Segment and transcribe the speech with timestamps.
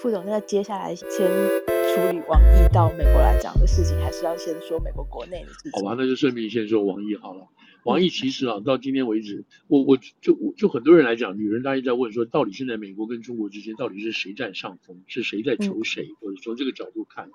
[0.00, 5.72] 副总，那接下来先处理王毅到美国来讲的事情，还是要先说美国国内的事情？
[5.72, 7.48] 好吧，那就顺便先说王毅好了。
[7.82, 16.04] 王毅其实啊，到今天为止，我我就就很多人来讲，女人大家在问说，到底现在美国跟中国之间到底是谁占上风，是谁在求谁？
[16.04, 17.28] 嗯、或者从这个角度看，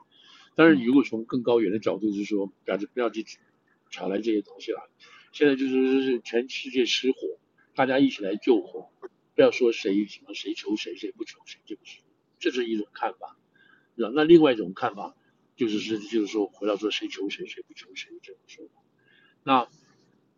[0.56, 3.26] 当然你如果从更高远的角度，就是说，不要不要去
[3.90, 4.90] 吵来这些东西了。
[5.34, 7.18] 现在就是是全世界失火，
[7.76, 8.90] 大家一起来救火，
[9.36, 11.98] 不要说谁什么谁求谁，谁不求谁，这不是，
[12.44, 13.38] 这是一种看法。
[13.96, 15.16] 那另外一种看法
[15.56, 18.82] 就是是就是说，回到说谁求谁，谁不求谁这种说法。
[19.44, 19.70] 那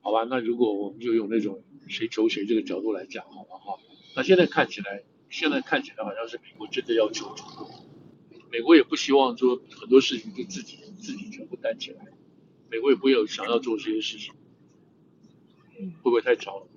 [0.02, 3.80] 好吧，那如果我们就用那种谁求谁这个角度来讲，好了哈。
[4.16, 7.72] 那现在看起来，现在看起来好像是美国真的要求中国，
[8.52, 12.06] 美国也不希望说很多事情就自己自己全部担起来，
[12.70, 14.32] 美国也不有想要做这些事情。
[15.78, 16.68] 会不会太早了？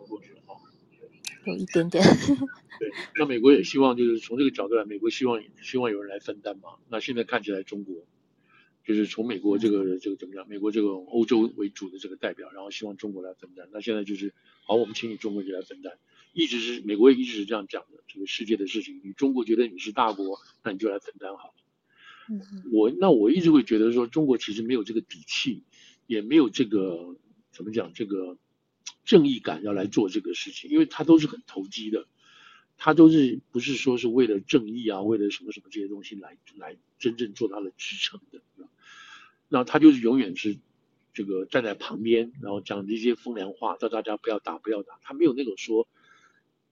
[1.49, 2.05] 有一点点。
[2.79, 6.77] 对，那美国也希望就是从这个角度来，美国希望希望有人来分担嘛。
[6.89, 8.07] 那现在看起来，中国
[8.85, 10.49] 就是从美国这个这个怎么讲？
[10.49, 13.69] 美国这个欧洲为主的这个代表，然后希望中国来分担。
[13.73, 14.33] 那现在就是
[14.65, 15.99] 好，我们请你中国就来分担。
[16.33, 21.55] 一直是美国也一直是这样讲的，这个世界的事情，你中国觉得你是大国，那你就来分担好。
[22.31, 22.41] 嗯，
[22.73, 25.65] 我那我一直会觉得说，中国其实没有这个底气，
[26.07, 27.17] 也没有这个
[27.51, 28.39] 怎么讲这个。
[29.05, 32.07] 正义感要来做这个事情，因为他都是很投机的，
[32.77, 38.41] 他都是不是说是为了正义啊，为了什么什么这些东西来来真正做他的支撑的，
[39.49, 40.59] 那他就是永远是
[41.13, 45.89] 这个站在旁边，然后讲这些风凉话，叫大家不要打不要打，他没有那种说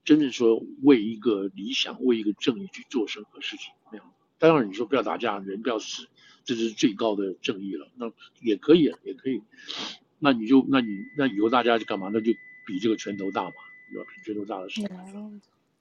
[0.05, 4.13] 真正说为一个理想为一个正义去做任何事情那样。
[4.39, 6.07] 当然你说不要打架，人不要死，
[6.45, 9.43] 这是最高的正义了，那也可以也可以。
[10.19, 12.11] 那你就，那你那以后大家就干嘛？
[12.13, 12.33] 那就
[12.67, 13.53] 比这个拳头大嘛，
[13.93, 14.09] 对吧？
[14.15, 14.81] 比拳头大的事。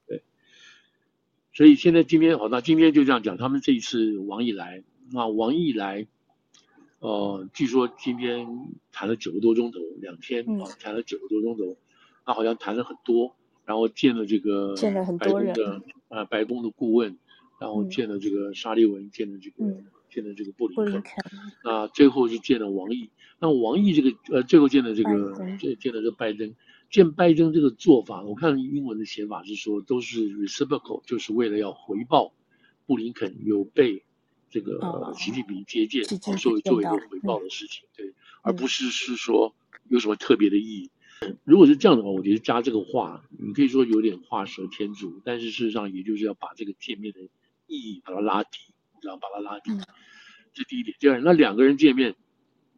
[0.08, 0.22] 对。
[1.54, 3.38] 所以现在今天好，那今天就这样讲。
[3.38, 6.06] 他们这一次王毅来，那王毅来，
[7.00, 8.46] 呃，据说今天
[8.92, 11.78] 谈了九个多钟头，两天啊，谈了九个多钟头，
[12.26, 14.76] 他好像谈了很多，然后见了这个
[15.18, 17.18] 白宫的啊，白宫的顾问，
[17.60, 19.66] 然后见了这个沙利文，见了这个。
[19.66, 19.86] 嗯
[20.16, 21.04] 见了这个布林肯，
[21.64, 23.10] 那最后是见了王毅。
[23.38, 26.56] 那王毅这个呃，最后见了这个，见见了这个拜登。
[26.90, 32.34] 见拜登这个做法，我看英文的写法是说都是 reciprocal，就是为了要回报
[32.86, 34.06] 布林肯有被
[34.50, 36.04] 这个习近平接见，
[36.38, 39.54] 作为作为一个回报的事情，对，而不是是说
[39.90, 40.92] 有什么特别的意义。
[41.44, 47.20] 如果是这样的话，我觉得加这个话，你可以说有点画蛇添足，但是事实上也就是要把这个见面的
[47.68, 48.60] 意义把它拉低。
[49.06, 49.80] 然后把他拉近，
[50.54, 50.98] 这第一点。
[51.00, 52.16] 第二，那两个人见面，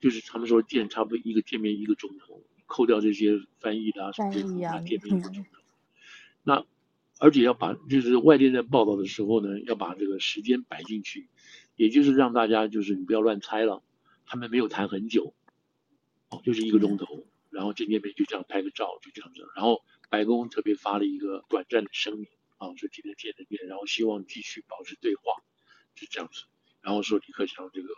[0.01, 5.49] 就是他们说见差不多一个见面一个钟头，扣掉这些翻译的啊什么的，那见面一个钟头。
[6.43, 6.65] 那
[7.19, 11.27] 而且要把，就是外电在报道的时候呢，要把这个时间摆进去，
[11.75, 13.81] 也就是让大家就是你不要乱猜了，
[14.25, 15.33] 他们没有谈很久，
[16.29, 19.47] 哦，就是一个钟头，然后见见面就这样拍个照，就这样子。
[19.55, 22.27] 然后白宫特别发了一个短暂的声明
[22.57, 25.23] 啊，说今天见了面，然后希望继续保持对话。
[25.97, 26.43] 是这样子，
[26.81, 27.89] 然后说李克强这个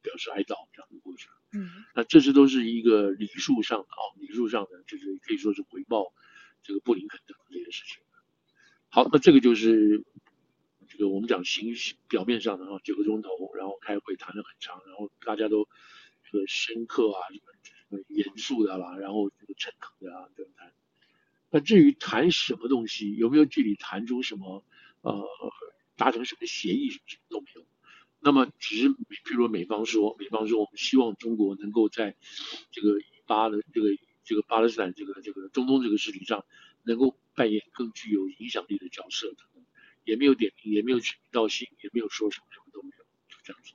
[0.00, 1.34] 表示哀悼，这样子过去了。
[1.52, 6.14] 嗯，那这些都是一个礼数上的啊，礼数上的就是可以说是回报
[6.62, 8.02] 这个布林肯的这件事情。
[8.88, 10.04] 好，那这个就是
[10.88, 11.74] 这个我们讲形
[12.08, 15.68] 表面上的啊，九个钟头，然后开会谈了很长，然后大家都
[16.30, 20.72] 这个深刻啊，什么严肃的啦，然后这个诚恳的啊，这样谈。
[21.50, 24.64] 那至于谈什么东西，有没有具体谈出什么
[25.02, 25.28] 呃？
[26.00, 27.66] 达成什么协议，什么什么都没有。
[28.18, 32.16] 那么，只是，譬如说美方说，美方说，我们希望中国能够在
[32.70, 33.88] 这个以巴的这个
[34.24, 36.44] 这个巴勒斯坦这个这个中东这个事情上，
[36.82, 39.34] 能够扮演更具有影响力的角色。
[40.04, 43.74] 也没有点名，也没有指名道姓，也没有说什么，什么都没有，就这样子。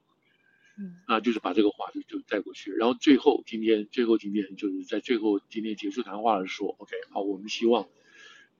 [0.77, 2.71] 嗯，那就是把这个话就就带过去。
[2.71, 7.87] 然后最后今天，最后今天就是在最后今天结束谈话的时候，OK，好，我们希望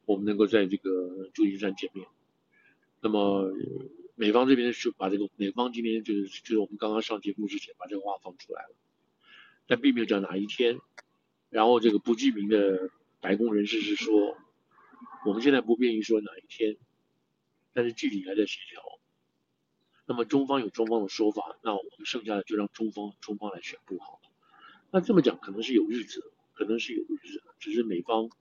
[0.06, 2.08] 我们能够在这个旧金山见面。
[3.06, 3.54] 那么
[4.16, 8.76] 美方这边是把这个美方今天就是就是我们刚刚上节目之前把这个话放出来了，
[9.68, 10.80] 但并没有讲哪一天。
[11.52, 12.90] 然后这个不具名的
[13.22, 14.36] 白宫人士是说，
[15.24, 16.78] 我们现在不便于说哪一天，
[17.74, 18.82] 但是具体还在协调。
[20.08, 24.32] 那么中方有中方的说法，那我们剩下的就让中方中方来宣布好了。
[24.90, 28.32] 那这么讲可能是有日子，可能是有日子，只是美方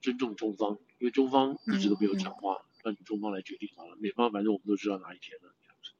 [0.00, 2.64] 尊重中方，因为中方一直都没有讲话。
[2.82, 5.92] 让你中方来决定好了，美方反正我们都知道哪一天了这样子。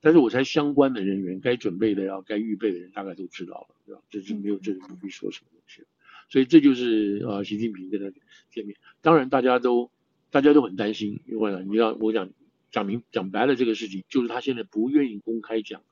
[0.00, 4.02] 但是我猜相关的人员该准备的要该预备的人大概都知道了，对吧？
[4.10, 5.84] 这是没有这是不必说什么东西。
[6.30, 8.16] 所以这就是呃，习近平跟他
[8.50, 8.76] 见面。
[9.00, 9.90] 当然大家都
[10.30, 12.30] 大家都很担心，因为呢，你要我讲
[12.70, 15.82] 讲明讲白了，这个事情就是他现在不愿意公开讲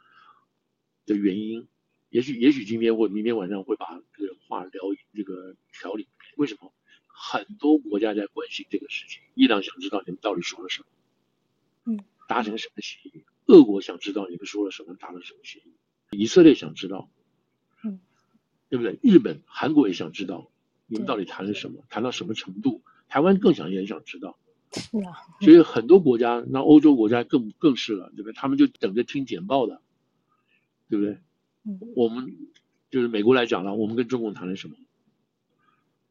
[1.06, 1.66] 的原因。
[2.10, 4.82] 也许也许今天或明天晚上会把这个话聊
[5.14, 6.06] 这个调理。
[6.37, 6.72] 为什么？
[7.18, 9.22] 很多国家在关心这个事情。
[9.34, 10.86] 伊朗想知道你们到底说了什么，
[11.84, 13.24] 嗯，达成什么协议？
[13.46, 15.72] 俄国想知道你们说了什么，达成什么协议？
[16.10, 17.10] 以色列想知道，
[17.82, 18.00] 嗯，
[18.68, 18.98] 对不对？
[19.02, 20.50] 日本、韩国也想知道
[20.86, 22.82] 你们到底谈了什么，谈到什么程度？
[23.08, 24.38] 台湾更想也想知道，
[24.72, 25.16] 是啊。
[25.40, 28.32] 所以很多国家，那欧洲国家更更是了，对不对？
[28.34, 29.80] 他们就等着听简报的，
[30.90, 31.18] 对不对？
[31.64, 32.36] 嗯，我们
[32.90, 34.76] 就是美国来讲了，我们跟中共谈了什么？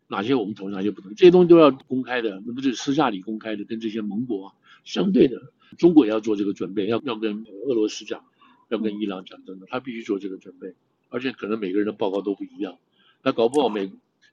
[0.07, 1.15] 哪些我们同意，哪些不同意？
[1.15, 4.53] 这些东西都要公开的，那不是私下里公开的，跟这些盟国
[4.83, 8.23] 相对的，中国也要做这个准备，要要跟俄罗斯讲。
[8.67, 10.73] 要跟伊朗讲等等，他必须做这个准备，
[11.09, 12.79] 而且可能每个人的报告都不一样。
[13.21, 13.85] 那搞不好美，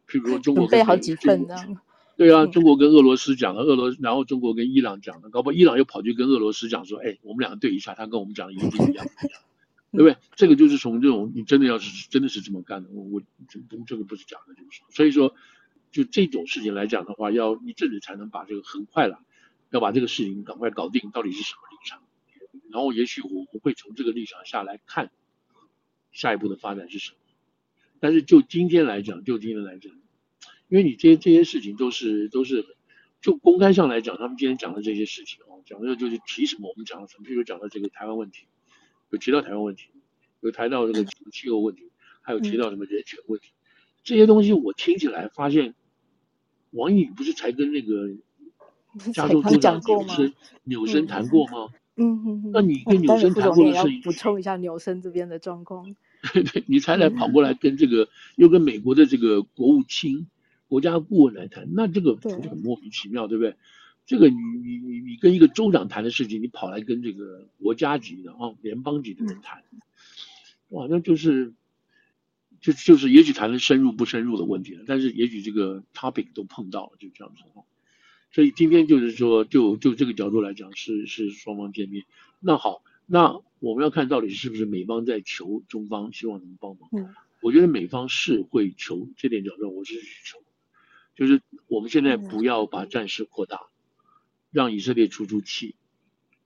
[0.09, 1.55] 譬如说中国跟准备好几份呢。
[2.17, 9.05] 对啊，中国跟俄罗斯讲了，俄罗然后中国跟伊朗讲了，搞不好伊朗又跑去跟俄罗斯讲说，哎，我们两个对一下，他跟我们讲的一定一样，
[9.93, 10.17] 对不对？
[10.35, 15.35] 这个就是从这种你真的要是真的是这么干的，我我这这个不是假的，就是，所以说
[15.93, 19.23] 就这种事情来讲的话，要一阵子才能把这个很快了，
[19.71, 22.03] 要把这个事情赶快搞定，到底是什么立场？
[22.71, 25.11] 然后也许我我会从这个立场下来看
[26.11, 27.17] 下一步的发展是什么，
[28.01, 29.93] 但是就今天来讲，就今天来讲，
[30.69, 32.77] 因为你这些这些事情都是都是
[33.21, 38.47] 就公开上来讲，他们今天讲的这些事情哦，讲的就是提什么我们讲了什么，比如讲到这个台湾问题，
[39.11, 39.89] 有提到台湾问题，
[40.41, 41.91] 有谈到这个气候问题，
[42.23, 43.51] 还有提到什么人权问题，
[44.03, 45.75] 这些东西我听起来发现，
[46.73, 48.11] 王毅不是才跟那个
[49.15, 50.33] 加州州长纽森
[50.65, 51.69] 纽森谈过吗？
[51.97, 55.95] 嗯嗯，那你跟纽森谈过的事情，补充一下纽森这边的状况。
[56.33, 60.29] 对对，你才来跑过来跟这个，又跟美国的这个国务卿、
[60.69, 63.57] 国家顾问来谈，那这个很莫名其妙，对不对？
[64.07, 69.63] 这个你你你你跟一个州长谈的事情，你跑来跟这个国家级的啊，联邦级的人谈，
[70.71, 71.53] 哇，那就是
[72.63, 77.43] 就就是也许谈的深入不深入的问题了，但是也许这个 topic 都碰到了，就这样子。
[78.31, 82.07] 所以今天就是说，就就这个角度来讲，是是双方见面。
[82.41, 86.89] 那好，那我们要看到底是不是美方在求中方，希望能帮忙。
[86.93, 87.13] 嗯，
[87.43, 90.39] 我觉得美方是会求这点角度，我是去求，
[91.17, 93.67] 就是我们现在不要把战事扩大，
[94.53, 95.75] 让以色列出出气，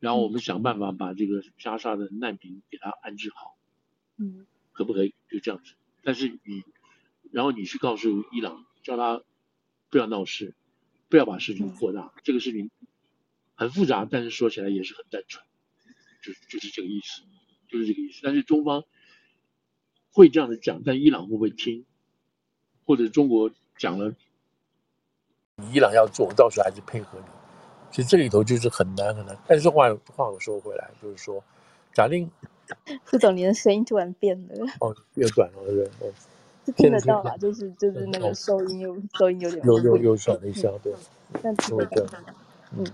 [0.00, 3.56] 然后我们想办法把这个加沙的难民给他安置好。
[4.16, 5.74] 嗯，可不可以就这样子？
[6.06, 6.62] 但是你，
[7.32, 9.24] 然后你去告诉伊朗，叫他
[9.90, 10.54] 不要闹事。
[11.08, 12.68] 不要把事情扩大，这个事情
[13.54, 15.44] 很复杂，但是说起来也是很单纯，
[16.20, 17.22] 就就是这个意思，
[17.68, 18.22] 就是这个意思。
[18.24, 18.82] 但是中方
[20.10, 21.86] 会这样子讲，但伊朗会不会听？
[22.84, 24.16] 或者中国讲了，
[25.72, 27.26] 伊朗要做，到时候还是配合你。
[27.92, 29.38] 其实这里头就是很难很难。
[29.46, 31.42] 但是话话又说回来，就是说，
[31.94, 32.28] 假定
[33.04, 36.12] 副总，你的声音突然变了，哦，变短了，对不对？
[36.66, 40.92] 是听得到吧，就是就是那个收音又收音有点又又又转了一下，对，
[41.40, 42.04] 但听得到，
[42.76, 42.84] 嗯，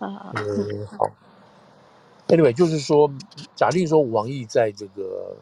[0.00, 1.08] 啊，嗯，好，
[2.26, 3.08] Anyway，就是说，
[3.54, 5.36] 假定说王毅在这个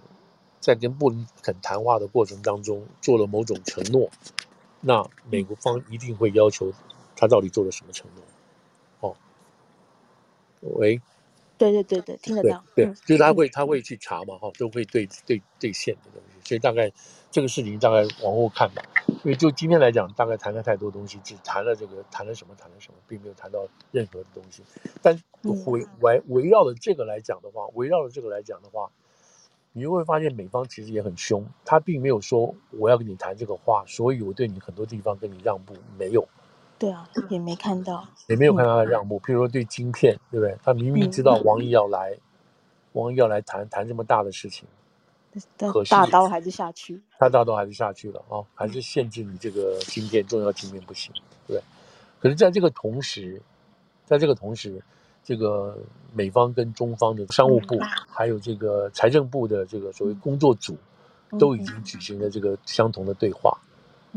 [0.61, 4.11] 在跟布林肯谈话的过程当中做了某种承诺，
[4.83, 6.75] 那美国方一定会要求
[7.17, 8.07] 他到底做了什么承
[9.01, 9.17] 诺，哦，
[10.77, 11.01] 喂。
[11.71, 12.65] 对对对对，听得到。
[12.75, 16.49] 对，对就是他会他会去查嘛，哈，都会对对兑现的东西。
[16.49, 16.93] 所以大概
[17.31, 18.83] 这个事情大概往后看吧。
[19.25, 24.63] 因为就今天来讲，大概谈了太多东西，只谈了这个谈了什么谈了什么，并没有谈到任何的东西。
[25.01, 28.91] 但围围围绕着这个来讲的话，围绕着这个来讲的话，
[29.73, 36.29] 你就会发现美方其实也很凶，他并没有说我要跟你谈这个话，所以我对你很多地方跟你让步，没有。
[36.79, 39.19] 对啊，也没看到，也没有看到他的让步。
[39.21, 40.57] 譬如说对晶片，对不对？
[40.63, 42.17] 他明明知道王毅要来，
[42.93, 44.67] 王毅要来谈谈这么大的事情，
[45.59, 51.13] 可是大刀还是下去，他大刀还是下去了啊，还是限制你这个晶片重要晶片不行，
[51.47, 51.61] 对。
[52.21, 53.41] 可是在这个同时，
[54.05, 54.83] 在这个同时，
[55.23, 55.79] 这个
[56.13, 57.79] 美方跟中方的商务部，
[58.09, 60.77] 还有这个财政部的这个所谓工作组，
[61.39, 63.59] 都已经举行了这个相同的对话，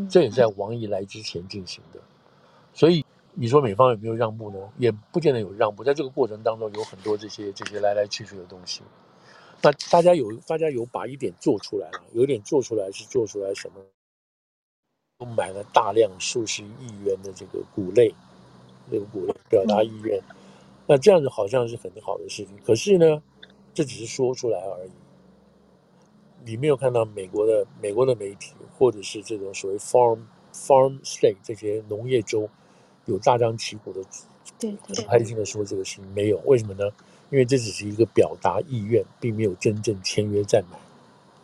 [0.09, 1.99] 这也在王毅来之前进行的。
[2.77, 3.03] 所以
[3.33, 4.59] 你说美方有没有让步呢？
[4.77, 8.83] 也不见得有让步，在这个过程当中有很多这些这些来来去去的东西。
[9.63, 13.81] 那大家有大家有把一点做出来了，有一点做出来是做出来什么？
[15.17, 18.13] 都买了大量数十亿元的这个谷类，
[18.91, 20.21] 这个谷类表达意愿。
[20.85, 23.23] 那这样子好像是很好的事情，可是呢，
[23.73, 24.91] 这只是说出来而已。
[26.45, 30.19] 你没有看到美国的美国的媒体，或者是这种所谓 farm
[30.53, 32.47] farm state 这些农业州。
[33.07, 34.01] 有大张旗鼓的，
[34.59, 36.85] 对，很开心的说这个事情没有，为什么呢？
[37.29, 40.77] 因为这只是一个表达意愿，并没有真正签约再买，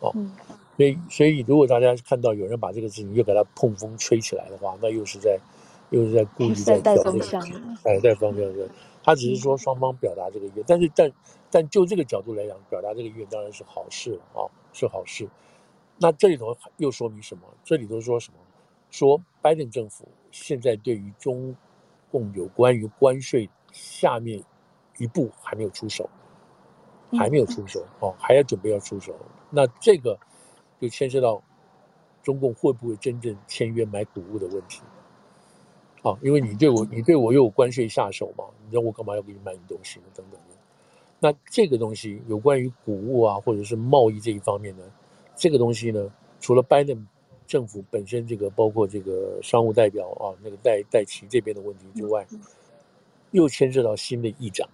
[0.00, 0.32] 哦，嗯、
[0.76, 5.38] 所以所以如果大家看到有人把这个事情又给他碰风吹起来的话，那又是在
[5.90, 7.40] 又是在故意在带风向，
[7.84, 8.66] 哎，带风向对。
[9.02, 11.12] 他只是说双方表达这个意愿，但是但
[11.50, 15.28] 但就这个角度来讲，表达这个意愿当然是好事啊，是好事。
[15.98, 17.42] 那这里头又说明什么？
[17.64, 18.38] 这里头说什么？
[18.90, 21.54] 说拜登政府现在对于中
[22.10, 24.42] 共有关于关税下面
[24.98, 26.10] 一步还没有出手，
[27.12, 29.14] 还没有出手哦，还要准备要出手。
[29.48, 30.18] 那这个
[30.80, 31.40] 就牵涉到
[32.20, 34.82] 中共会不会真正签约买谷物的问题。
[36.02, 40.06] 啊，因为你对我，你对我又有关税下手嘛，你让我干嘛要给你买你东西呢？
[40.14, 40.56] 等等的。
[41.20, 44.82] 那这个东西有关于谷物啊，或者是贸易这一方面呢，
[45.36, 47.06] 这个东西呢，除了拜登
[47.46, 52.26] 政府本身这个，包括这个商务代表啊，那个戴戴奇这边的问题之外，
[53.30, 54.68] 又牵涉到新的议长，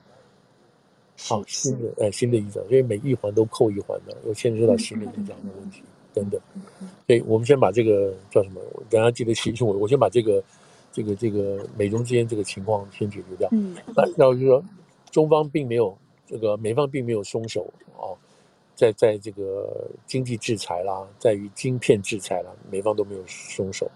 [1.18, 6.40] 好，新的呃新的议长，因为每一环都扣一环的，又牵涉到新的议长的问题等等。
[7.06, 8.60] 所以我们先把这个叫什么？
[8.88, 10.42] 等下记得提醒我，我先把这个。
[10.92, 13.48] 这个这个美中之间这个情况先解决掉。
[13.52, 14.64] 嗯，那要就是说，
[15.12, 15.96] 中方并没有
[16.26, 18.10] 这个美方并没有松手啊，
[18.80, 23.90] 在在这个经济制裁啦，在于晶片制裁啦，美方都没有松手。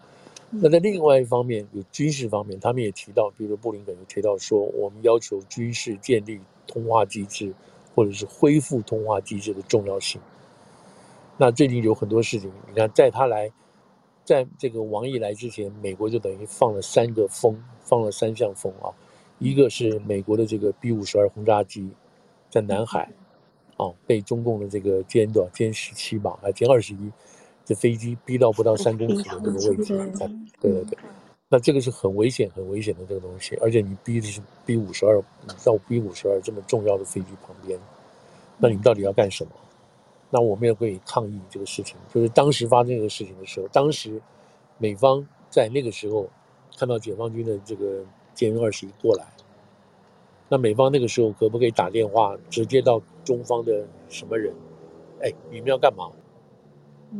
[0.50, 7.54] 那在另外一方面，有军事方面，他们也提到，比如说布林肯也提到说，我们要求军事建立通话机制，
[7.94, 10.20] 或者是恢复通话机制的重要性。
[11.38, 13.50] 那最近有很多事情，你看，在他来。
[14.26, 18.88] 在这个王毅来之前，美国就等于放了三个风，放了三项风啊。
[19.38, 21.90] 一个是美国的这个 B 五十二轰炸机
[22.48, 23.12] 在南海，
[23.76, 27.10] 啊，被中共的这个歼多少歼十七吧，还歼二十一，
[27.64, 29.96] 这飞机逼到不到三公里的这个位置，
[30.60, 30.98] 对对对。
[31.48, 37.78] 那这个是很危险、很危险的这个东西，而且你逼的是 B 五十二，你到 B 五十二这么重要的飞机旁边，
[38.58, 39.50] 那你们到底要干什么？
[40.30, 44.20] 那我们也可以抗议这个事情，就是当时发生这个事情的时候，当时
[44.78, 46.28] 美方在那个时候
[46.76, 48.02] 看到解放军的这个
[48.34, 49.24] 歼运二十一过来，
[50.48, 54.54] 那美方那个时候可不可以打电话直接到中方的什么人？
[55.22, 56.10] 哎，你们要干嘛？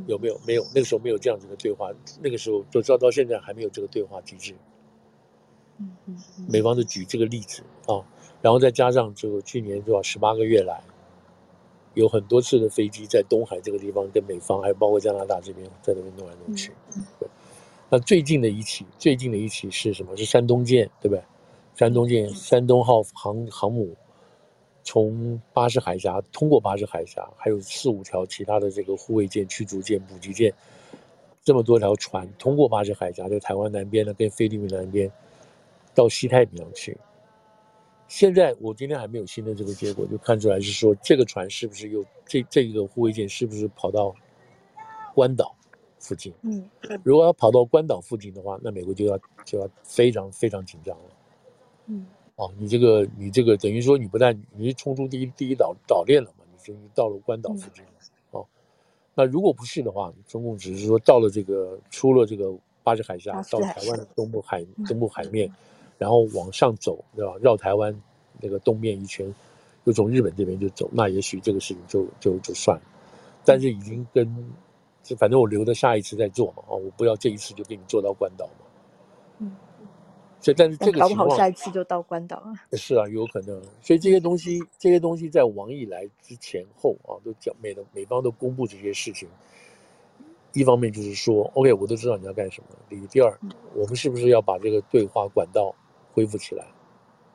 [0.07, 0.39] 有没有？
[0.47, 1.91] 没有，那个时候没有这样子的对话，
[2.23, 4.55] 那个时候就知道到现在还没有这个对话机制。
[6.49, 8.05] 美方就举这个例子啊，
[8.41, 10.83] 然后再加上这个去年多少十八个月来。
[11.95, 16.73] 有很多次的飞机在东海这个地方跟美方，还有包括加拿大这边，在那边弄来弄去。
[17.21, 17.29] 对，
[17.89, 20.17] 那最近的一起，最近的一起是什么？
[20.17, 21.23] 是山东舰，对不对？
[21.77, 23.95] 山东舰、山东号航航母
[24.85, 30.55] 从巴士海峡通过巴士海峡，还有四五条其他的这个护卫舰、驱逐舰、补给舰，
[31.43, 35.11] 这么多条船通过巴士海峡，就台湾南边呢跟菲律宾南边
[35.95, 36.97] 到西太平洋去。
[38.07, 44.15] 现在我今天还没有新的这个结果，就看出来是说这个船是不是又这这一个护卫舰是不是跑到
[45.15, 45.57] 关岛
[45.99, 46.33] 附近？
[46.43, 46.69] 嗯，
[47.03, 51.05] 如果要跑到关岛附近的话，那美国就要就要非常非常紧张了。
[51.87, 57.91] 嗯，哦，你这个你这个等于说你不但你是冲出第一第一岛岛链了嘛，你就到了关岛附近了。
[58.31, 58.47] 哦，
[59.15, 65.51] 那如果不是的话，中共只是说到了这个出了这个巴士海峡，到台湾的东部海东部海面。
[65.97, 67.35] 然后往上走，对吧？
[67.41, 67.95] 绕台湾
[68.41, 69.33] 那个东面一圈，
[69.85, 72.83] 又从日本这边就走，那也许这个事情就就就算了。
[73.45, 74.53] 但是已经跟，
[75.17, 78.64] 反正我留着下一次再做嘛，哦，我不要这一次就给你做到关岛嘛。
[80.45, 80.47] 嗯。
[80.47, 82.53] 所以，但是这个情况，搞不好下一次就到关岛啊。
[82.73, 83.61] 是啊，有可能。
[83.81, 89.29] 所以这些东西，这些东西在王毅来之前后啊，都讲美的美方都公布这些事情。
[90.53, 92.69] 一方面就是说，OK，我都知道你要干什么。
[92.89, 93.39] 第一，第二，
[93.75, 95.75] 我们是不是要把这个对话管道？
[96.13, 96.65] 恢复起来，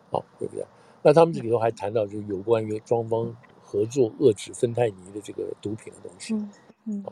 [0.10, 0.64] 好，对不对？
[1.02, 6.34] 那他们这里头还谈到，就是有关于双方合作遏制芬太尼的这个毒品的东西。
[6.34, 6.50] 嗯
[6.86, 7.04] 嗯。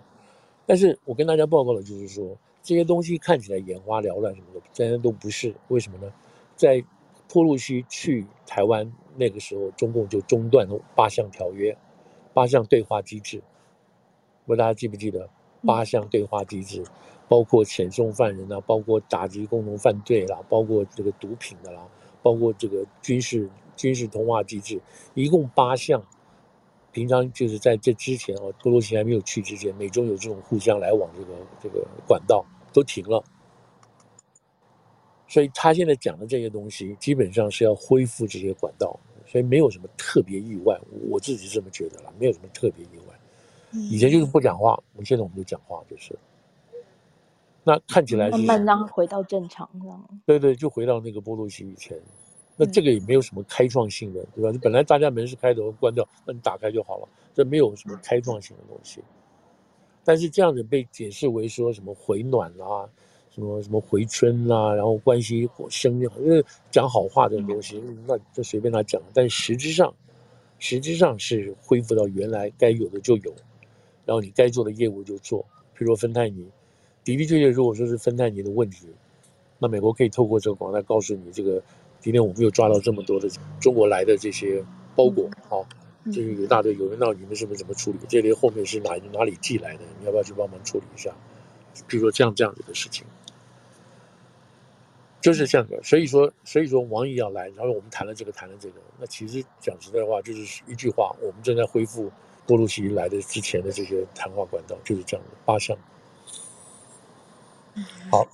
[0.66, 5.56] 但是我跟大家报告的就是说，这些东西看起来眼花缭乱什么的，真的都不是。
[5.70, 6.12] 为什么呢？
[6.56, 6.84] 在
[7.30, 11.78] 坡路西去台湾那个时候，中共就中断了八项条约、
[12.34, 13.42] 八项对话机制。
[14.46, 15.30] 不知道大家记不记得
[15.66, 16.84] 八项对话机制？
[17.30, 21.88] 包括遣送犯人啊，包括打击共同犯罪啦，包括这个毒品的啦，
[22.22, 24.82] 包括这个军事军事通话机制，
[25.14, 26.04] 一共八项。
[26.98, 33.24] 平常就是在这之前啊，裴洛西还没有去之前，美中有这种互相来往这个这个管道都停了。
[35.28, 40.76] 所以他现在讲的这些东西，基本上是要恢复这些管道，所以没有什么特别意外，
[41.08, 43.14] 我自己这么觉得啦，没有什么特别意外。
[43.92, 46.18] 以前就是不讲话，我们现在我们就讲话就是。
[47.64, 50.04] 那看起来是慢慢回到正常，这样。
[50.26, 52.02] 对对，就回到那个波洛西以前。
[52.60, 54.50] 那这个也没有什么开创性的，对吧？
[54.50, 59.00] 你本来大家门是开的，关掉，那你打开就好了，这没有什么开创性的东西。
[60.04, 62.90] 但是这样子被解释为说什么回暖啊，
[63.30, 69.00] 什么什么回春啊，然后关系升，因为讲好话这种东西，那就随便他讲。
[69.14, 69.94] 但实质上，
[70.58, 73.32] 实质上是恢复到原来该有的就有，
[74.04, 75.42] 然后你该做的业务就做。
[75.76, 76.50] 譬如说芬太尼，
[77.06, 78.88] 的的确确，如果说是芬太尼的问题，
[79.60, 81.62] 那美国可以透过这个广告告诉你这个。
[82.00, 84.64] 今天我们又抓到这么多的中国来的这些
[84.96, 85.68] 包裹，好，
[86.06, 88.00] 就是有一大堆，有人闹你们是不是怎么处理？
[88.08, 89.84] 这里后面是哪哪里寄来的？
[90.00, 91.14] 你要不要去帮忙处理一下？
[91.88, 93.06] 比如说这样这样子的事情，
[95.22, 95.82] 就是这样的。
[95.84, 102.12] 所以说，所以说王毅要来，然后我们谈了这个，谈了这个，那其实讲实在话，就是一句话，我们正在恢复
[102.48, 105.78] 波鲁西来的之前的这些谈话管道，就是这样的八项。
[108.10, 108.28] 好，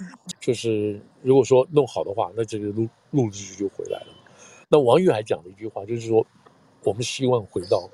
[0.44, 4.08] 就是如果说弄好的话，那这个陆陆续续就回来了。
[4.68, 6.28] 那王玉还讲了一句话，就是说
[6.84, 7.90] 我们希望回到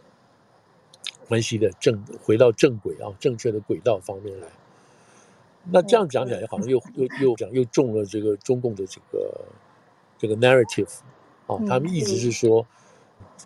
[1.27, 4.47] 关系的正，回到正轨啊，正确的轨道方面来。
[5.71, 9.45] 那这样讲起来，好像又又又讲又中了这个中共的这个
[10.17, 11.01] 这个 narrative
[11.45, 12.65] 啊，他们一直是说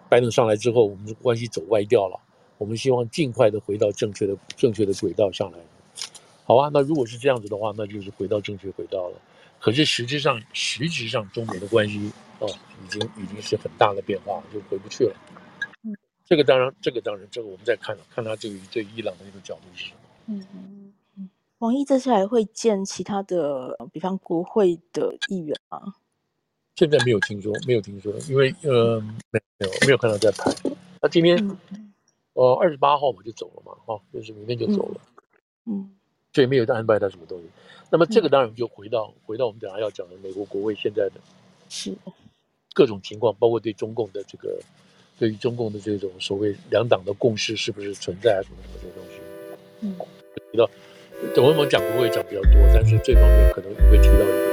[0.08, 2.18] 拜登上来之后，我们的关系走歪掉了，
[2.58, 5.58] 我们希望尽快的回到正确的正确的轨道上来。
[6.46, 9.18] 好啊，那如果是这样子的话，那就是回到正确轨道了。
[9.60, 12.48] 可是实质上，实质上中美的关系哦，
[12.84, 15.16] 已经已经是很大的变化，就回不去了。
[15.84, 15.96] 嗯，
[16.26, 19.98] 这个当然，这个当然，这个我们再看看他对于对伊朗的一个角度是什么。
[20.26, 21.30] 嗯嗯嗯。
[21.60, 25.96] 王毅这次还会见其他的，比方国会的议员吗？
[26.76, 29.00] 现在没有听说，没有听说，因为呃，
[29.32, 30.52] 没有没有看到在排。
[31.02, 31.94] 那今天，嗯、
[32.34, 35.02] 呃，二十八号我就走了嘛，哈、哦，就是明天就走了。
[35.68, 35.76] 嗯。
[35.76, 35.96] 嗯
[36.34, 37.46] 所以没有在安排他什么东西，
[37.90, 41.22] 那么这个当然就回到、嗯、回到我们等下要讲的美国国会现在的，
[41.70, 41.94] 是。
[42.76, 44.60] 各种情况，包括对中共的这个，
[45.20, 49.22] 对于中共的这种所谓两党的共识是不是存在啊什么什么这些东西，
[49.82, 49.96] 嗯，
[50.52, 50.68] 提到，
[51.36, 54.53] 等会我们讲国会讲比较多，但是这方面可能会提到一个。